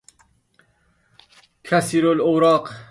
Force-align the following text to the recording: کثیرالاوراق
کثیرالاوراق 1.63 2.71